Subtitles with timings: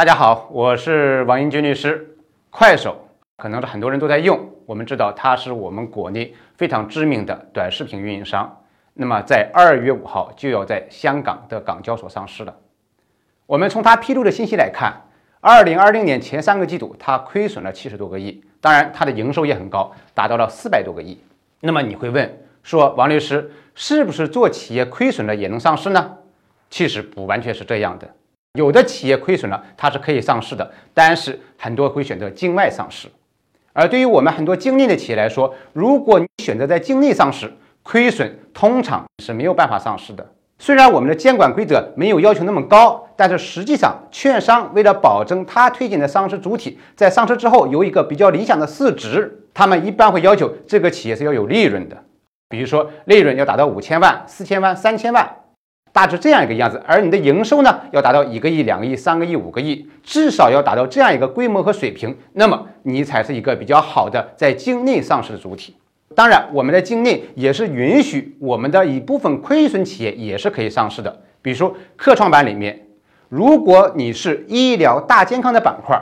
[0.00, 2.16] 大家好，我是王英军律师。
[2.48, 8.62] 快手可能是很多人都在用，我们知道它是我们国内非常知名的短视频运营商。
[8.94, 12.56] 那么在二月五号就要在香港的港交所上市了。
[13.44, 14.90] 我们从它披露的信息来看，
[15.38, 21.22] 二零二零年前三个季度它亏损了七十多个亿，当然它的营收也很高，达到了四百多个亿。
[21.60, 26.16] 那么你会问说，王律师是不是做企业亏损了也能上市呢？
[26.70, 28.08] 其实不完全是这样的。
[28.54, 33.06] 有的企业亏损了，它是可以上市的，但是很多会选择境外上市。
[33.72, 37.52] 而对于我们很多境内的企业来说，如果你选择在境内上市，
[37.84, 40.26] 亏损通常是没有办法上市的。
[40.58, 51.96] 虽然我们的监管规则没有要求那么高，但是实际上，券商为了保证他推荐的上市主体在上市之后有一个比较理想的市值，他们一般会要求这个企业是要有利润的，
[52.48, 55.36] 比如说利润要达到五千万、四千万、三千万。
[55.92, 65.74] 大致这样一个样子，而你的营收呢，要达到一个亿、两个亿、三个亿、五个亿，至少要达到这样一个规模和水平，那么你才是一个比较好的在境内上市的主体。
[66.14, 71.20] 当然，我们的境内也是允许我们的一部分亏损企业也是可以上市的。
[71.42, 72.86] 比如说科创板里面，
[73.28, 76.00] 如果你是医疗大健康的板块，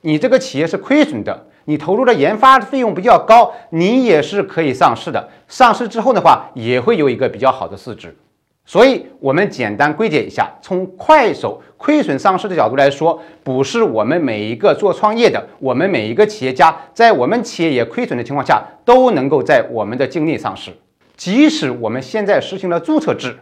[0.00, 5.28] 你这个企业是亏损的，你投入的研发费用比较高，你也是可以上市的。
[5.46, 8.16] 上市之后的话，也会有一个比较好的市值。
[8.66, 20.70] 所以，我们简单归结一下，从快手亏损上市的角度来说，不是我们每一个做创业的，我们每一个企业家，在我们企业也亏损的情况下，都能够在我们的境内上市。
[21.16, 23.36] 即使我们现在实行了注册制，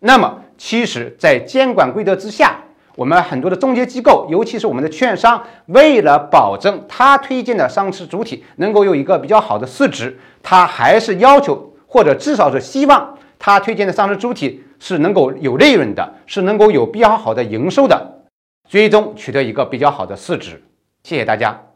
[0.00, 2.56] 那么其实，在监管规则之下，
[2.96, 13.16] 我们很多的中介机构，尤其是我们的券商，为了保证他推荐的上市主体能够有一个比较好的市值，他还是要求，或者至少是希望。
[13.44, 18.22] 他推荐的上市主体是能够有利润的，是能够有比较好的营收的，
[18.68, 20.62] 最终取得一个比较好的市值。
[21.02, 21.71] 谢谢大家。